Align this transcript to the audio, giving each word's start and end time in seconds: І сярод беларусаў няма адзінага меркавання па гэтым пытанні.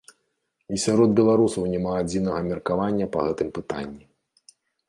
І 0.77 0.79
сярод 0.83 1.09
беларусаў 1.19 1.69
няма 1.73 1.93
адзінага 2.05 2.41
меркавання 2.49 3.05
па 3.17 3.29
гэтым 3.29 3.55
пытанні. 3.59 4.03